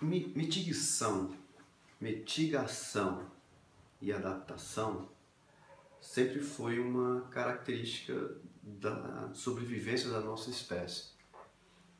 Mitigação, 0.00 1.34
mitigação 2.00 3.26
e 4.00 4.12
adaptação 4.12 5.08
sempre 6.00 6.40
foi 6.40 6.78
uma 6.78 7.22
característica 7.30 8.36
da 8.62 9.30
sobrevivência 9.34 10.08
da 10.10 10.20
nossa 10.20 10.50
espécie. 10.50 11.08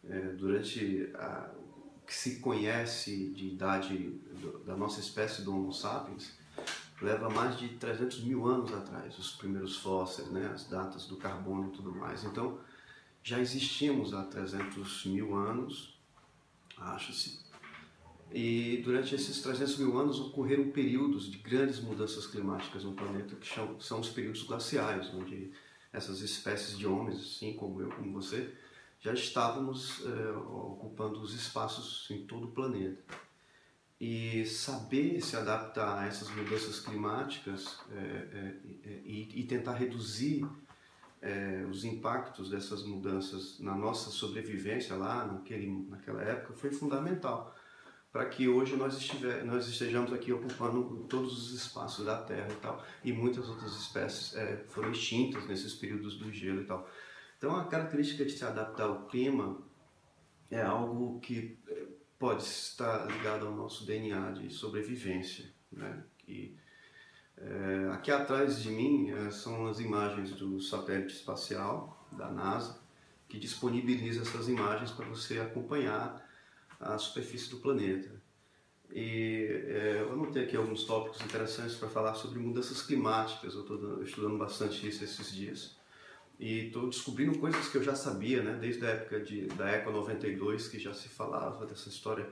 É, 0.09 0.21
durante 0.33 1.13
o 1.57 2.07
que 2.07 2.15
se 2.15 2.39
conhece 2.39 3.31
de 3.31 3.49
idade 3.49 4.21
da 4.65 4.77
nossa 4.77 5.01
espécie 5.01 5.43
do 5.43 5.55
Homo 5.55 5.73
sapiens, 5.73 6.33
leva 7.03 7.29
mais 7.29 7.59
de 7.59 7.69
300 7.69 8.23
mil 8.25 8.47
anos 8.47 8.73
atrás, 8.73 9.19
os 9.19 9.33
primeiros 9.33 9.77
fósseis, 9.77 10.29
né, 10.29 10.51
as 10.55 10.65
datas 10.65 11.07
do 11.07 11.17
carbono 11.17 11.69
e 11.69 11.73
tudo 11.73 11.93
mais. 11.93 12.25
Então, 12.25 12.59
já 13.23 13.39
existimos 13.39 14.15
há 14.15 14.23
300 14.25 15.07
mil 15.07 15.35
anos, 15.35 15.99
acho-se, 16.77 17.41
e 18.33 18.83
durante 18.85 19.15
esses 19.15 19.41
300 19.41 19.79
mil 19.79 19.99
anos 19.99 20.21
ocorreram 20.21 20.71
períodos 20.71 21.31
de 21.31 21.39
grandes 21.39 21.81
mudanças 21.81 22.27
climáticas 22.27 22.85
no 22.85 22.93
planeta, 22.93 23.35
que 23.37 23.49
são 23.83 24.01
os 24.01 24.11
períodos 24.11 24.43
glaciais, 24.43 25.13
onde 25.15 25.51
essas 25.93 26.21
espécies 26.21 26.77
de 26.77 26.87
homens, 26.87 27.21
assim 27.21 27.55
como 27.55 27.81
eu, 27.81 27.89
como 27.89 28.13
você, 28.13 28.53
já 29.01 29.15
estávamos 29.15 30.05
é, 30.05 30.31
ocupando 30.37 31.21
os 31.21 31.35
espaços 31.35 32.07
em 32.11 32.27
todo 32.27 32.49
o 32.49 32.51
planeta. 32.51 33.03
E 34.01 34.45
saber 34.47 35.21
se 35.21 35.35
adaptar 35.37 35.99
a 35.99 36.07
essas 36.07 36.31
mudanças 36.31 36.79
climáticas 36.79 37.81
é, 37.91 37.97
é, 37.97 38.57
e, 39.05 39.41
e, 39.41 39.45
tentar 39.45 39.75
reduzir 39.75 40.47
os 41.69 41.85
impactos 41.85 42.49
dessas 42.49 42.85
mudanças 42.85 43.59
na 43.59 43.75
nossa 43.75 44.09
sobrevivência 44.09 44.95
lá 44.95 45.27
naquele, 45.27 45.67
naquela 45.89 46.23
época 46.23 46.55
foi 46.55 46.71
fundamental 46.71 47.58
para 48.13 48.27
que 48.27 48.49
hoje 48.49 48.75
nós, 48.77 48.97
estiver, 48.97 49.45
nós 49.45 49.69
estejamos 49.69 50.13
aqui 50.13 50.33
ocupando 50.33 51.05
todos 51.09 51.37
os 51.37 51.55
espaços 51.55 52.05
da 52.05 52.21
Terra 52.23 52.49
e 52.51 52.57
tal, 52.57 52.83
e 53.05 53.13
muitas 53.13 53.49
outras 53.49 53.73
espécies 53.75 54.35
é, 54.35 54.65
foram 54.69 54.91
extintas 54.91 55.47
nesses 55.47 55.75
períodos 55.75 56.17
do 56.17 56.33
gelo 56.33 56.63
e 56.63 56.65
tal. 56.65 56.89
Então 57.37 57.55
a 57.55 57.67
característica 57.67 58.25
de 58.25 58.33
se 58.33 58.45
adaptar 58.45 58.85
ao 58.85 59.07
clima 59.07 59.61
é 60.51 60.63
algo 60.63 61.21
que 61.21 61.59
é, 61.69 61.87
pode 62.19 62.43
estar 62.43 63.07
ligado 63.07 63.47
ao 63.47 63.55
nosso 63.55 63.87
DNA 63.87 64.33
de 64.33 64.51
sobrevivência, 64.51 65.53
né? 65.71 66.03
E, 66.27 66.57
é, 67.37 67.91
aqui 67.93 68.11
atrás 68.11 68.61
de 68.61 68.71
mim 68.71 69.11
é, 69.11 69.31
são 69.31 69.67
as 69.67 69.79
imagens 69.79 70.33
do 70.33 70.61
satélite 70.61 71.15
espacial 71.15 72.09
da 72.11 72.29
NASA 72.31 72.81
que 73.29 73.39
disponibiliza 73.39 74.23
essas 74.23 74.49
imagens 74.49 74.91
para 74.91 75.07
você 75.07 75.39
acompanhar 75.39 76.28
a 76.79 76.99
superfície 76.99 77.51
do 77.51 77.59
planeta. 77.59 78.21
E 78.91 79.47
é, 79.67 80.01
eu 80.01 80.13
anotei 80.13 80.45
aqui 80.45 80.57
alguns 80.57 80.85
tópicos 80.85 81.21
interessantes 81.21 81.75
para 81.75 81.89
falar 81.89 82.15
sobre 82.15 82.39
mudanças 82.39 82.81
climáticas. 82.83 83.55
Eu 83.55 83.63
estou 83.63 84.03
estudando 84.03 84.39
bastante 84.39 84.87
isso 84.89 85.05
esses 85.05 85.33
dias. 85.33 85.77
E 86.39 86.67
estou 86.67 86.89
descobrindo 86.89 87.39
coisas 87.39 87.69
que 87.69 87.77
eu 87.77 87.83
já 87.83 87.95
sabia, 87.95 88.43
né? 88.43 88.57
desde 88.61 88.87
a 88.87 88.91
época 88.91 89.21
de, 89.21 89.47
da 89.49 89.71
ECO 89.71 89.91
92, 89.91 90.69
que 90.69 90.79
já 90.79 90.95
se 90.95 91.09
falava 91.09 91.67
dessa 91.67 91.89
história 91.89 92.29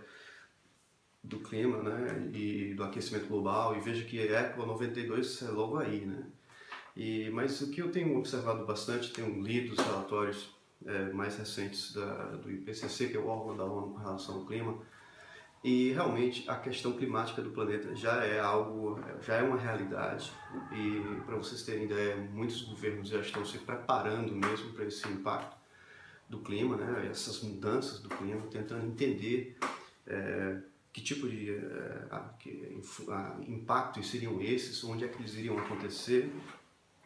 do 1.23 1.41
clima 1.41 1.83
né? 1.83 2.31
e 2.33 2.73
do 2.75 2.85
aquecimento 2.85 3.27
global. 3.27 3.77
E 3.77 3.81
vejo 3.81 4.07
que 4.07 4.21
a 4.21 4.41
ECO 4.43 4.65
92 4.65 5.43
é 5.43 5.49
logo 5.49 5.77
aí. 5.77 6.07
Né? 6.07 6.25
E, 6.97 7.29
mas 7.31 7.61
o 7.61 7.71
que 7.71 7.83
eu 7.83 7.91
tenho 7.91 8.17
observado 8.17 8.65
bastante, 8.65 9.13
tenho 9.13 9.43
lido 9.43 9.73
os 9.73 9.79
relatórios 9.79 10.55
é, 10.85 11.13
mais 11.13 11.37
recentes 11.37 11.93
da, 11.93 12.37
do 12.37 12.51
IPCC, 12.51 13.09
que 13.09 13.17
é 13.17 13.21
o 13.21 13.27
órgão 13.27 13.57
da 13.57 13.65
ONU 13.65 13.95
com 13.95 13.99
relação 13.99 14.37
ao 14.37 14.45
clima, 14.45 14.79
e 15.65 15.91
realmente 15.93 16.49
a 16.49 16.57
questão 16.57 16.93
climática 16.93 17.43
do 17.43 17.51
planeta 17.51 17.95
já 17.97 18.25
é 18.25 18.39
algo, 18.39 19.01
já 19.21 19.35
é 19.35 19.43
uma 19.43 19.57
realidade. 19.57 20.31
E 20.71 21.21
para 21.25 21.37
vocês 21.37 21.63
terem 21.63 21.85
ideia, 21.85 22.17
muitos 22.17 22.63
governos 22.63 23.09
já 23.09 23.19
estão 23.19 23.45
se 23.45 23.59
preparando 23.59 24.33
mesmo 24.33 24.73
para 24.75 24.85
esse 24.85 25.09
impacto 25.09 25.57
do 26.29 26.41
clima, 26.41 26.77
né? 26.77 27.09
essas 27.11 27.43
mudanças 27.43 28.01
do 28.01 28.09
clima, 28.09 28.43
tentando 28.49 28.87
entender 28.87 29.57
é, 30.07 30.59
que 30.93 31.01
tipo 31.01 31.29
de 31.29 31.55
é, 31.55 32.07
a, 32.11 32.21
que, 32.39 32.81
a, 33.09 33.37
impactos 33.47 34.09
seriam 34.09 34.41
esses, 34.41 34.83
onde 34.85 35.05
é 35.05 35.09
que 35.09 35.19
eles 35.19 35.35
iriam 35.35 35.59
acontecer, 35.59 36.33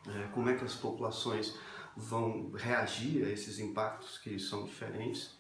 é, 0.07 0.29
como 0.35 0.49
é 0.49 0.55
que 0.55 0.65
as 0.65 0.75
populações 0.75 1.59
vão 1.97 2.51
reagir 2.55 3.25
a 3.25 3.31
esses 3.31 3.59
impactos 3.59 4.19
que 4.19 4.39
são 4.39 4.65
diferentes 4.65 5.39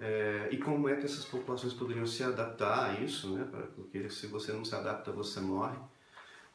é, 0.00 0.48
e 0.50 0.56
como 0.56 0.88
é 0.88 0.96
que 0.96 1.04
essas 1.04 1.26
populações 1.26 1.74
poderiam 1.74 2.06
se 2.06 2.24
adaptar 2.24 2.90
a 2.90 3.00
isso, 3.00 3.34
né? 3.34 3.46
Porque 3.76 4.08
se 4.08 4.26
você 4.26 4.50
não 4.50 4.64
se 4.64 4.74
adapta, 4.74 5.12
você 5.12 5.40
morre. 5.40 5.76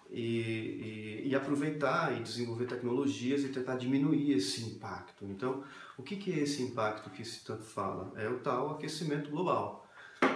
E, 0.09 1.21
e, 1.23 1.29
e, 1.29 1.35
aproveitar 1.35 2.15
e 2.15 2.21
desenvolver 2.21 2.65
tecnologias 2.65 3.43
e 3.43 3.49
tentar 3.49 3.75
diminuir 3.75 4.33
esse 4.33 4.63
impacto. 4.63 5.25
Então, 5.25 5.63
o 5.97 6.03
que, 6.03 6.15
que 6.15 6.31
é 6.31 6.43
esse 6.43 6.61
impacto 6.61 7.09
que 7.09 7.25
se 7.25 7.43
tanto 7.43 7.63
fala? 7.63 8.11
É 8.15 8.29
o 8.29 8.39
tal 8.39 8.71
aquecimento 8.71 9.31
global. 9.31 9.87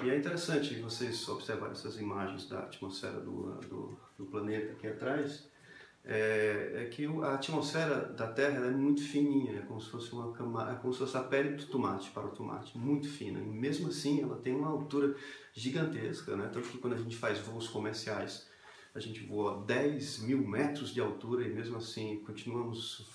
E 0.03 0.09
é 0.09 0.17
interessante 0.17 0.73
vocês 0.79 1.27
observarem 1.29 1.73
essas 1.73 1.99
imagens 1.99 2.47
da 2.49 2.59
atmosfera 2.59 3.19
do, 3.19 3.53
do, 3.61 3.99
do 4.17 4.25
planeta 4.25 4.71
aqui 4.71 4.87
atrás, 4.87 5.47
é, 6.05 6.71
é, 6.75 6.85
que 6.85 7.05
a 7.05 7.33
atmosfera 7.33 8.05
da 8.13 8.27
Terra 8.27 8.65
é 8.65 8.71
muito 8.71 9.01
fininha, 9.01 9.59
é 9.59 9.61
como 9.61 9.81
se 9.81 9.89
fosse 9.89 10.11
uma 10.13 10.31
camada, 10.31 10.71
é 10.71 10.75
como 10.75 10.93
se 10.93 10.99
fosse 10.99 11.17
a 11.17 11.23
pele 11.23 11.55
do 11.55 11.65
tomate 11.65 12.09
para 12.11 12.25
o 12.25 12.31
tomate, 12.31 12.77
muito 12.77 13.07
fina. 13.07 13.39
E 13.39 13.45
mesmo 13.45 13.89
assim, 13.89 14.21
ela 14.21 14.37
tem 14.37 14.55
uma 14.55 14.69
altura 14.69 15.15
gigantesca, 15.53 16.35
né? 16.35 16.49
Tanto 16.51 16.69
que 16.69 16.77
quando 16.77 16.93
a 16.93 16.97
gente 16.97 17.15
faz 17.15 17.39
voos 17.39 17.67
comerciais, 17.67 18.47
a 18.95 18.99
gente 18.99 19.23
voa 19.25 19.63
10 19.65 20.19
mil 20.19 20.47
metros 20.47 20.93
de 20.93 20.99
altura 20.99 21.45
e 21.45 21.53
mesmo 21.53 21.77
assim 21.77 22.23
continuamos 22.25 23.05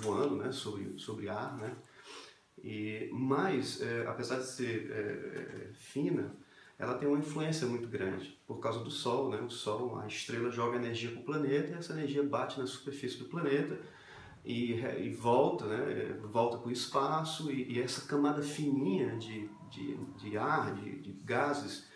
voando, 0.00 0.36
né? 0.36 0.52
Sobre 0.52 0.98
sobre 0.98 1.28
ar, 1.28 1.56
né? 1.56 1.74
E 2.62 3.10
mas, 3.12 3.82
é, 3.82 4.06
apesar 4.06 4.38
de 4.38 4.46
ser 4.46 4.90
é, 4.90 5.70
é 5.70 5.72
fina, 5.74 6.34
ela 6.78 6.94
tem 6.94 7.08
uma 7.08 7.18
influência 7.18 7.66
muito 7.66 7.88
grande 7.88 8.38
por 8.46 8.58
causa 8.58 8.80
do 8.80 8.90
Sol, 8.90 9.30
né? 9.30 9.40
O 9.40 9.50
Sol, 9.50 9.98
a 9.98 10.06
estrela 10.06 10.50
joga 10.50 10.76
energia 10.76 11.10
para 11.10 11.20
o 11.20 11.24
planeta 11.24 11.70
e 11.70 11.74
essa 11.74 11.92
energia 11.92 12.22
bate 12.22 12.58
na 12.58 12.66
superfície 12.66 13.18
do 13.18 13.26
planeta 13.26 13.78
e, 14.44 14.72
e 14.74 15.10
volta, 15.10 15.66
né? 15.66 16.18
Volta 16.22 16.58
para 16.58 16.68
o 16.68 16.72
espaço 16.72 17.50
e, 17.50 17.74
e, 17.74 17.80
essa 17.80 18.06
camada 18.06 18.42
fininha 18.42 19.16
de, 19.16 19.48
de, 19.70 19.96
de 20.18 20.36
ar, 20.36 20.74
de, 20.74 20.98
de 21.00 21.12
gases, 21.24 21.86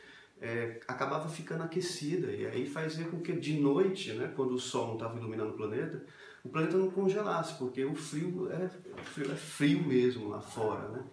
é, 0.40 0.80
acabava 0.86 1.28
ficando 1.28 1.64
aquecida 1.64 2.30
e 2.30 2.46
aí 2.46 2.64
fazia 2.64 3.06
com 3.06 3.20
que 3.20 3.32
de 3.32 3.58
noite, 3.58 4.12
né? 4.12 4.32
Quando 4.36 4.52
o 4.52 4.60
Sol 4.60 4.86
não 4.86 4.94
estava 4.94 5.18
iluminando 5.18 5.50
o 5.50 5.56
planeta, 5.56 6.04
o 6.44 6.48
planeta 6.48 6.76
não 6.76 6.90
congelasse, 6.90 7.54
porque 7.58 7.84
o 7.84 7.96
frio 7.96 8.48
é, 8.52 8.70
frio 9.02 9.32
é 9.32 9.36
frio 9.36 9.82
mesmo 9.82 10.28
lá 10.28 10.40
fora, 10.40 10.88
né? 10.88 11.04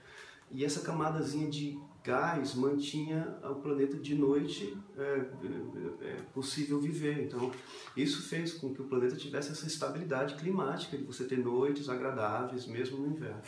E 0.52 0.64
essa 0.64 0.82
camadazinha 0.82 1.50
de 1.50 1.80
gás 2.05 2.53
mantinha 2.53 3.35
o 3.43 3.55
planeta 3.55 3.97
de 3.97 4.13
noite 4.13 4.77
é, 4.95 5.01
é, 5.01 6.09
é, 6.09 6.16
possível 6.33 6.79
viver. 6.79 7.23
Então, 7.23 7.51
isso 7.97 8.21
fez 8.29 8.53
com 8.53 8.73
que 8.73 8.81
o 8.81 8.85
planeta 8.85 9.16
tivesse 9.16 9.51
essa 9.51 9.66
estabilidade 9.66 10.35
climática 10.35 10.95
de 10.95 11.03
você 11.03 11.25
ter 11.25 11.39
noites 11.39 11.89
agradáveis, 11.89 12.67
mesmo 12.67 12.99
no 12.99 13.07
inverno, 13.07 13.41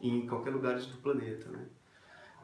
em 0.00 0.24
qualquer 0.26 0.50
lugar 0.50 0.78
do 0.78 0.96
planeta. 0.98 1.48
Né? 1.50 1.66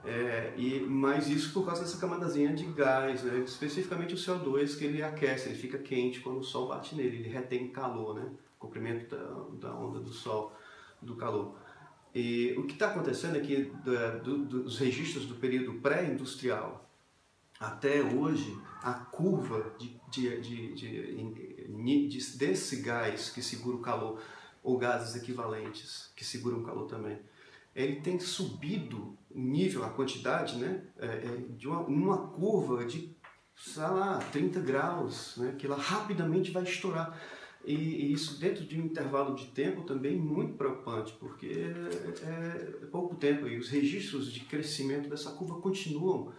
É, 0.04 0.52
e, 0.56 0.80
mas 0.80 1.28
isso 1.28 1.52
por 1.52 1.64
causa 1.64 1.82
dessa 1.82 1.98
camadazinha 1.98 2.52
de 2.52 2.64
gás, 2.64 3.22
né? 3.22 3.38
especificamente 3.38 4.14
o 4.14 4.16
CO2, 4.16 4.76
que 4.76 4.84
ele 4.84 5.00
aquece, 5.00 5.48
ele 5.48 5.58
fica 5.58 5.78
quente 5.78 6.20
quando 6.20 6.40
o 6.40 6.44
sol 6.44 6.66
bate 6.66 6.96
nele, 6.96 7.18
ele 7.18 7.28
retém 7.28 7.68
calor, 7.68 8.16
né? 8.16 8.28
comprimento 8.58 9.14
da, 9.14 9.68
da 9.68 9.74
onda 9.76 10.00
do 10.00 10.12
sol, 10.12 10.52
do 11.00 11.14
calor. 11.14 11.56
E 12.14 12.54
o 12.58 12.64
que 12.64 12.74
está 12.74 12.88
acontecendo 12.88 13.36
é 13.36 13.40
que 13.40 13.72
do, 14.22 14.44
dos 14.44 14.78
registros 14.78 15.24
do 15.26 15.36
período 15.36 15.80
pré-industrial 15.80 16.82
até 17.58 18.02
hoje, 18.02 18.58
a 18.82 18.92
curva 18.92 19.72
de, 19.78 19.96
de, 20.10 20.40
de, 20.40 20.74
de, 20.74 22.36
desse 22.36 22.76
gás 22.82 23.30
que 23.30 23.40
segura 23.40 23.76
o 23.76 23.80
calor, 23.80 24.20
ou 24.62 24.76
gases 24.76 25.14
equivalentes 25.20 26.10
que 26.16 26.24
seguram 26.24 26.58
o 26.58 26.64
calor 26.64 26.86
também, 26.86 27.18
ele 27.74 28.00
tem 28.00 28.18
subido 28.18 29.16
o 29.30 29.38
nível, 29.38 29.84
a 29.84 29.90
quantidade, 29.90 30.56
né, 30.56 30.82
é, 30.98 31.06
é, 31.06 31.36
de 31.56 31.66
uma, 31.66 31.80
uma 31.80 32.18
curva 32.28 32.84
de, 32.84 33.16
sei 33.56 33.82
lá, 33.82 34.18
30 34.18 34.60
graus, 34.60 35.36
né, 35.36 35.54
que 35.58 35.66
ela 35.66 35.76
rapidamente 35.76 36.50
vai 36.50 36.64
estourar. 36.64 37.18
E, 37.64 37.74
e, 37.74 38.12
isso 38.12 38.40
dentro 38.40 38.64
de 38.64 38.80
um 38.80 38.86
intervalo 38.86 39.34
de 39.34 39.46
tempo 39.46 39.82
também 39.82 40.16
muito 40.16 40.54
preocupante, 40.54 41.12
porque 41.20 41.46
é, 41.46 42.82
é 42.82 42.86
pouco 42.86 43.14
tempo 43.14 43.46
e 43.46 43.56
os 43.56 43.68
registros 43.68 44.32
de 44.32 44.40
crescimento 44.40 45.08
dessa 45.08 45.30
curva 45.30 45.60
continuam 45.60 46.32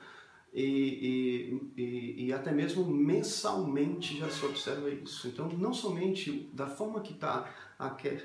e, 0.54 1.60
e, 1.76 2.26
e, 2.28 2.34
até 2.34 2.52
mesmo 2.52 2.86
mensalmente 2.86 4.20
já 4.20 4.30
se 4.30 4.46
observa 4.46 4.88
isso. 4.90 5.28
Então, 5.28 5.50
não 5.50 5.74
somente 5.74 6.48
da 6.54 6.68
forma 6.68 7.02
que 7.02 7.14
está 7.14 7.50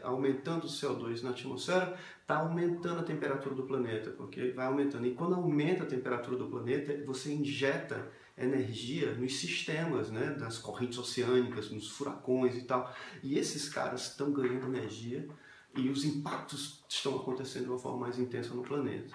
aumentando 0.02 0.64
o 0.64 0.68
CO2 0.68 1.22
na 1.22 1.30
atmosfera, 1.30 1.98
está 2.20 2.40
aumentando 2.40 3.00
a 3.00 3.02
temperatura 3.02 3.54
do 3.54 3.62
planeta, 3.62 4.10
porque 4.10 4.50
vai 4.50 4.66
aumentando. 4.66 5.06
E 5.06 5.14
quando 5.14 5.36
aumenta 5.36 5.84
a 5.84 5.86
temperatura 5.86 6.36
do 6.36 6.48
planeta, 6.48 7.02
você 7.06 7.32
injeta 7.32 8.10
energia 8.40 9.14
nos 9.14 9.38
sistemas, 9.38 10.10
né, 10.10 10.30
das 10.30 10.58
correntes 10.58 10.98
oceânicas, 10.98 11.70
nos 11.70 11.88
furacões 11.90 12.56
e 12.56 12.62
tal. 12.62 12.94
E 13.22 13.38
esses 13.38 13.68
caras 13.68 14.10
estão 14.10 14.32
ganhando 14.32 14.66
energia 14.66 15.28
e 15.76 15.88
os 15.88 16.04
impactos 16.04 16.82
estão 16.88 17.16
acontecendo 17.16 17.64
de 17.64 17.70
uma 17.70 17.78
forma 17.78 17.98
mais 17.98 18.18
intensa 18.18 18.54
no 18.54 18.62
planeta. 18.62 19.14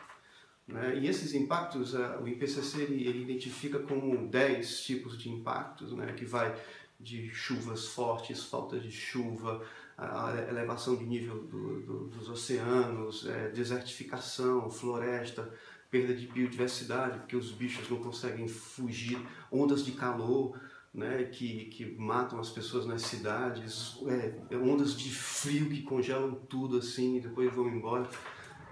Né? 0.68 0.98
E 0.98 1.08
esses 1.08 1.34
impactos, 1.34 1.94
o 1.94 2.28
IPCC 2.28 2.84
ele, 2.84 3.08
ele 3.08 3.22
identifica 3.22 3.80
como 3.80 4.28
10 4.28 4.82
tipos 4.82 5.18
de 5.18 5.30
impactos, 5.30 5.92
né? 5.94 6.14
que 6.14 6.26
vai 6.26 6.56
de 7.00 7.30
chuvas 7.30 7.88
fortes, 7.88 8.44
falta 8.44 8.80
de 8.80 8.92
chuva, 8.92 9.66
a 9.98 10.34
elevação 10.50 10.96
de 10.96 11.06
nível 11.06 11.44
do, 11.44 11.82
do, 11.82 12.08
dos 12.08 12.30
oceanos, 12.30 13.28
é, 13.28 13.50
desertificação, 13.50 14.70
floresta, 14.70 15.54
perda 15.94 16.12
de 16.12 16.26
biodiversidade, 16.26 17.20
porque 17.20 17.36
os 17.36 17.52
bichos 17.52 17.88
não 17.88 17.98
conseguem 17.98 18.48
fugir, 18.48 19.16
ondas 19.52 19.86
de 19.86 19.92
calor, 19.92 20.60
né, 20.92 21.26
que, 21.26 21.66
que 21.66 21.86
matam 21.86 22.40
as 22.40 22.50
pessoas 22.50 22.88
nas 22.88 23.04
cidades, 23.04 24.00
é, 24.08 24.58
ondas 24.58 24.98
de 24.98 25.14
frio 25.14 25.70
que 25.70 25.84
congelam 25.84 26.34
tudo 26.50 26.78
assim 26.80 27.18
e 27.18 27.20
depois 27.20 27.54
vão 27.54 27.70
embora 27.70 28.10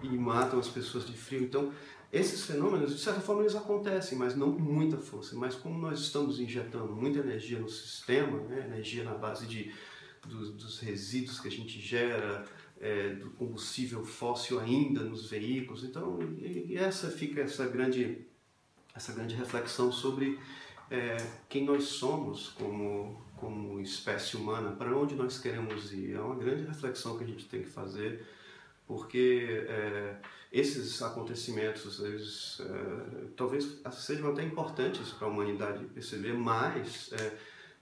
e 0.02 0.10
matam 0.10 0.58
as 0.58 0.68
pessoas 0.68 1.06
de 1.06 1.14
frio. 1.14 1.44
Então, 1.44 1.72
esses 2.12 2.44
fenômenos, 2.44 2.96
de 2.96 3.00
certa 3.00 3.22
forma, 3.22 3.44
eles 3.44 3.56
acontecem, 3.56 4.18
mas 4.18 4.36
não 4.36 4.54
com 4.54 4.60
muita 4.60 4.98
força. 4.98 5.36
Mas 5.36 5.54
como 5.54 5.78
nós 5.78 6.00
estamos 6.00 6.40
injetando 6.40 6.96
muita 6.96 7.20
energia 7.20 7.60
no 7.60 7.70
sistema, 7.70 8.40
né, 8.48 8.66
energia 8.66 9.04
na 9.04 9.14
base 9.14 9.46
de, 9.46 9.72
dos, 10.28 10.56
dos 10.56 10.80
resíduos 10.80 11.40
que 11.40 11.48
a 11.48 11.52
gente 11.52 11.80
gera, 11.80 12.46
é, 12.82 13.10
do 13.10 13.30
combustível 13.32 14.04
fóssil 14.04 14.60
ainda 14.60 15.04
nos 15.04 15.30
veículos, 15.30 15.84
então 15.84 16.20
e, 16.40 16.74
e 16.74 16.78
essa 16.78 17.10
fica 17.10 17.42
essa 17.42 17.68
grande 17.68 18.26
essa 18.94 19.14
grande 19.14 19.36
reflexão 19.36 19.92
sobre 19.92 20.38
é, 20.92 21.16
quem 21.48 21.64
nós 21.64 21.86
somos 21.86 22.50
como, 22.50 23.24
como 23.38 23.80
espécie 23.80 24.36
humana, 24.36 24.72
para 24.72 24.96
onde 24.96 25.16
nós 25.16 25.40
queremos 25.40 25.94
ir. 25.94 26.14
É 26.14 26.20
uma 26.20 26.36
grande 26.36 26.64
reflexão 26.64 27.18
que 27.18 27.24
a 27.24 27.28
gente 27.28 27.48
tem 27.48 27.62
que 27.62 27.70
fazer, 27.70 28.26
porque 28.86 29.66
é, 29.70 30.18
esses 30.52 31.02
acontecimentos 31.02 32.00
eles, 32.02 32.60
é, 32.60 33.28
talvez 33.38 33.80
sejam 33.94 34.32
até 34.32 34.44
importantes 34.44 35.10
para 35.14 35.28
a 35.28 35.32
humanidade 35.32 35.86
perceber, 35.86 36.34
mas 36.34 37.14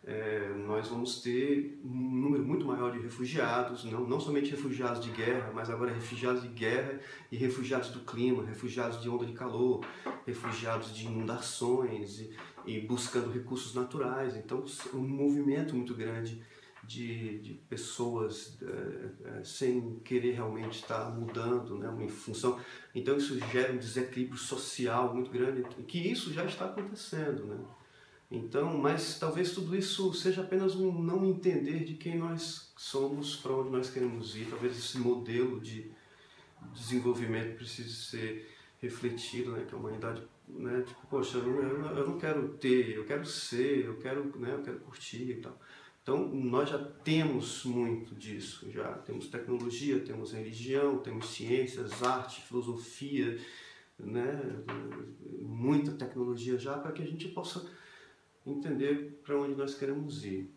é, 0.06 0.50
nós 0.66 0.88
vamos 0.88 1.22
ter 1.22 1.80
um 1.84 1.90
número 1.90 2.44
muito 2.44 2.66
maior 2.66 2.92
de 2.92 3.00
refugiados, 3.00 3.84
não, 3.84 4.08
não 4.08 4.20
somente 4.20 4.52
refugiados 4.52 5.04
de 5.04 5.12
guerra, 5.12 5.52
mas 5.54 5.70
agora 5.70 5.94
refugiados 5.94 6.42
de 6.42 6.48
guerra 6.48 7.00
e 7.32 7.36
refugiados 7.36 7.90
do 7.90 8.00
clima, 8.00 8.44
refugiados 8.44 9.02
de 9.02 9.10
onda 9.10 9.26
de 9.26 9.34
calor, 9.34 9.86
refugiados 10.26 10.96
de 10.96 11.06
inundações 11.06 12.20
e, 12.20 12.36
e 12.66 12.80
buscando 12.80 13.32
recursos 13.32 13.76
naturais. 13.76 14.36
Então, 14.36 14.64
um 14.94 15.08
movimento 15.08 15.76
muito 15.76 15.94
grande 15.94 16.42
de, 16.84 17.40
de 17.40 17.54
pessoas 17.70 18.58
é, 18.62 19.40
é, 19.40 19.44
sem 19.44 20.00
querer 20.00 20.32
realmente 20.32 20.80
estar 20.80 21.12
mudando, 21.12 21.78
né, 21.78 21.94
em 22.04 22.08
função. 22.08 22.60
Então, 22.96 23.18
isso 23.18 23.38
gera 23.52 23.74
um 23.74 23.78
desequilíbrio 23.78 24.40
social 24.40 25.14
muito 25.14 25.30
grande, 25.30 25.64
que 25.86 26.00
isso 26.00 26.34
já 26.34 26.46
está 26.46 26.66
acontecendo, 26.66 27.46
né? 27.46 27.58
Então, 28.32 28.78
mas 28.78 29.18
talvez 29.18 29.52
tudo 29.54 29.76
isso 29.76 30.14
seja 30.14 30.42
apenas 30.42 30.76
um 30.76 30.92
não 31.02 31.26
entender 31.26 31.84
de 31.84 31.96
quem 31.96 32.18
nós 32.18 32.72
somos, 32.78 33.36
para 33.36 33.54
onde 33.54 33.72
nós 33.72 33.90
queremos 33.90 34.36
ir. 34.36 34.46
Talvez 34.50 34.78
esse 34.78 35.00
modelo 35.00 35.60
de 35.60 35.92
desenvolvimento 36.74 37.58
precise 37.58 37.94
ser 37.94 38.48
refletido, 38.80 39.52
né? 39.52 39.66
Que 39.68 39.74
a 39.74 39.78
humanidade, 39.78 40.22
né? 40.48 40.84
Tipo, 40.88 41.08
poxa, 41.08 41.40
eu 41.40 41.44
não, 41.44 41.98
eu 41.98 42.08
não 42.08 42.20
quero 42.20 42.50
ter, 42.50 42.96
eu 42.96 43.06
quero 43.06 43.26
ser, 43.26 43.86
eu 43.86 43.98
quero, 43.98 44.24
né? 44.38 44.54
Eu 44.54 44.62
quero 44.62 44.80
curtir 44.80 45.32
e 45.32 45.36
tal. 45.36 45.60
Então, 46.04 46.28
nós 46.28 46.70
já 46.70 46.78
temos 46.78 47.66
muito 47.66 48.16
disso, 48.16 48.70
já 48.72 48.94
temos 48.94 49.28
tecnologia, 49.28 50.00
temos 50.00 50.34
religião, 50.34 51.00
temos 51.00 51.30
ciências, 51.30 52.02
arte, 52.04 52.42
filosofia, 52.42 53.40
né? 53.98 54.40
Muita 55.42 55.92
tecnologia 55.94 56.58
já 56.60 56.78
para 56.78 56.92
que 56.92 57.02
a 57.02 57.06
gente 57.06 57.28
possa 57.30 57.68
entender 58.58 59.22
para 59.24 59.40
onde 59.40 59.56
nós 59.56 59.76
queremos 59.76 60.24
ir. 60.26 60.50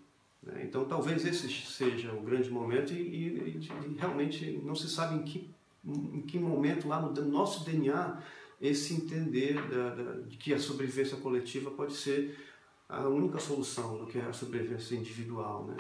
Né? 0.42 0.64
Então, 0.64 0.84
talvez 0.84 1.24
esse 1.24 1.48
seja 1.48 2.12
o 2.12 2.22
grande 2.22 2.50
momento 2.50 2.92
e, 2.92 2.96
e, 2.96 3.58
e, 3.58 3.96
realmente 3.98 4.60
não 4.64 4.74
se 4.74 4.88
sabe 4.88 5.16
em 5.16 5.22
que, 5.22 5.50
em 5.84 6.22
que 6.22 6.38
momento 6.38 6.88
lá 6.88 7.00
no 7.00 7.12
nosso 7.30 7.64
DNA 7.64 8.22
esse 8.60 8.94
entender 8.94 9.54
da, 9.68 9.94
da, 9.94 10.12
de 10.20 10.36
que 10.36 10.54
a 10.54 10.58
sobrevivência 10.58 11.16
coletiva 11.16 11.70
pode 11.70 11.94
ser 11.94 12.38
a 12.88 13.08
única 13.08 13.38
solução 13.38 13.98
do 13.98 14.06
que 14.06 14.18
é 14.18 14.22
a 14.22 14.32
sobrevivência 14.32 14.94
individual, 14.94 15.66
né? 15.66 15.76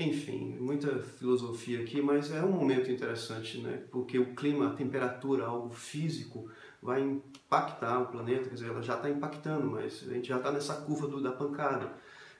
Enfim, 0.00 0.56
muita 0.58 0.98
filosofia 0.98 1.80
aqui, 1.80 2.00
mas 2.00 2.32
é 2.32 2.42
um 2.42 2.52
momento 2.52 2.90
interessante, 2.90 3.58
né? 3.58 3.84
Porque 3.90 4.18
o 4.18 4.34
clima, 4.34 4.68
a 4.68 4.74
temperatura, 4.74 5.44
algo 5.44 5.70
físico, 5.70 6.50
vai 6.82 7.02
impactar 7.02 8.00
o 8.00 8.06
planeta, 8.06 8.48
quer 8.48 8.54
dizer, 8.54 8.68
ela 8.70 8.82
já 8.82 8.96
está 8.96 9.10
impactando, 9.10 9.66
mas 9.70 10.08
a 10.08 10.14
gente 10.14 10.28
já 10.28 10.38
está 10.38 10.50
nessa 10.50 10.74
curva 10.76 11.06
do, 11.06 11.22
da 11.22 11.30
pancada 11.30 11.92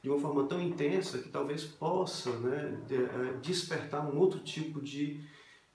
de 0.03 0.09
uma 0.09 0.19
forma 0.19 0.47
tão 0.47 0.61
intensa 0.61 1.19
que 1.19 1.29
talvez 1.29 1.65
possa 1.65 2.31
né, 2.39 2.81
é, 2.91 3.33
despertar 3.41 4.07
um 4.07 4.19
outro 4.19 4.41
tipo 4.41 4.81
de, 4.81 5.23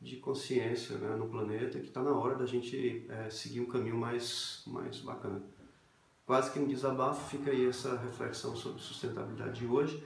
de 0.01 0.17
consciência 0.17 0.97
né, 0.97 1.15
no 1.15 1.27
planeta 1.27 1.79
que 1.79 1.87
está 1.87 2.01
na 2.01 2.11
hora 2.11 2.35
da 2.35 2.45
gente 2.45 3.05
é, 3.07 3.29
seguir 3.29 3.61
um 3.61 3.67
caminho 3.67 3.97
mais, 3.97 4.63
mais 4.65 4.99
bacana. 4.99 5.43
Quase 6.25 6.51
que 6.51 6.59
um 6.59 6.67
desabafo 6.67 7.29
fica 7.29 7.51
aí 7.51 7.67
essa 7.67 7.95
reflexão 7.97 8.55
sobre 8.55 8.81
sustentabilidade 8.81 9.59
de 9.59 9.67
hoje. 9.67 10.03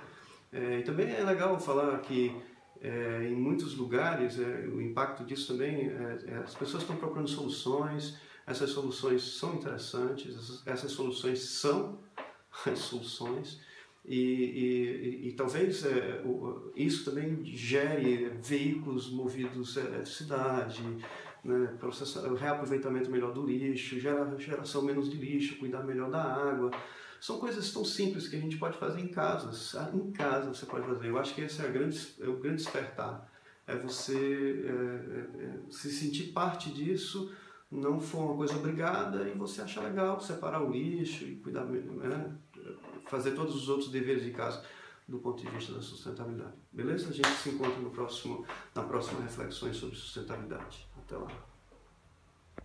É, 0.51 0.79
e 0.79 0.83
também 0.83 1.11
é 1.11 1.23
legal 1.23 1.59
falar 1.59 1.99
que 1.99 2.35
é, 2.81 3.27
em 3.27 3.35
muitos 3.35 3.75
lugares 3.75 4.39
é, 4.39 4.67
o 4.67 4.81
impacto 4.81 5.23
disso 5.23 5.53
também, 5.53 5.89
é, 5.89 6.19
é, 6.27 6.35
as 6.37 6.55
pessoas 6.55 6.83
estão 6.83 6.95
procurando 6.95 7.27
soluções, 7.27 8.17
essas 8.47 8.71
soluções 8.71 9.21
são 9.21 9.55
interessantes, 9.55 10.35
essas, 10.35 10.67
essas 10.67 10.91
soluções 10.91 11.39
são 11.41 11.99
as 12.65 12.79
soluções 12.79 13.61
e, 14.09 14.15
e, 14.15 15.27
e, 15.27 15.31
talvez 15.33 15.85
é, 15.85 16.23
isso 16.75 17.05
também 17.05 17.45
gere 17.45 18.31
veículos 18.41 19.11
movidos 19.11 19.77
à 19.77 19.81
eletricidade, 19.81 20.81
né, 21.43 21.77
reaproveitamento 22.39 23.11
melhor 23.11 23.31
do 23.31 23.45
lixo, 23.45 23.99
gera, 23.99 24.35
geração 24.39 24.81
menos 24.81 25.11
de 25.11 25.17
lixo, 25.17 25.59
cuidar 25.59 25.83
melhor 25.83 26.09
da 26.09 26.23
água. 26.23 26.71
São 27.21 27.37
coisas 27.37 27.71
tão 27.71 27.85
simples 27.85 28.27
que 28.27 28.35
a 28.35 28.39
gente 28.39 28.57
pode 28.57 28.79
fazer 28.79 28.99
em 28.99 29.09
casa. 29.09 29.51
Em 29.93 30.11
casa 30.11 30.51
você 30.51 30.65
pode 30.65 30.87
fazer. 30.87 31.09
Eu 31.09 31.19
acho 31.19 31.35
que 31.35 31.41
esse 31.41 31.63
é, 31.63 31.69
grande, 31.69 32.15
é 32.19 32.27
o 32.27 32.37
grande 32.37 32.63
despertar. 32.63 33.31
É 33.67 33.75
você 33.75 34.65
é, 34.65 35.43
é, 35.43 35.45
é 35.45 35.59
se 35.69 35.91
sentir 35.91 36.31
parte 36.31 36.71
disso 36.71 37.31
não 37.71 37.99
for 37.99 38.25
uma 38.25 38.35
coisa 38.35 38.55
obrigada 38.55 39.29
e 39.29 39.37
você 39.37 39.61
acha 39.61 39.79
legal 39.81 40.19
separar 40.19 40.63
o 40.63 40.71
lixo 40.71 41.23
e 41.25 41.35
cuidar, 41.35 41.65
né? 41.65 42.35
Fazer 43.09 43.31
todos 43.31 43.55
os 43.55 43.69
outros 43.69 43.89
deveres 43.89 44.23
de 44.23 44.31
casa 44.31 44.63
do 45.07 45.19
ponto 45.19 45.41
de 45.41 45.49
vista 45.49 45.73
da 45.73 45.81
sustentabilidade. 45.81 46.53
Beleza? 46.71 47.09
A 47.09 47.11
gente 47.11 47.29
se 47.29 47.49
encontra 47.49 47.79
no 47.79 47.89
próximo, 47.89 48.45
na 48.75 48.83
próxima 48.83 49.21
reflexões 49.21 49.75
sobre 49.75 49.95
sustentabilidade. 49.95 50.87
Até 50.97 51.17
lá. 51.17 51.31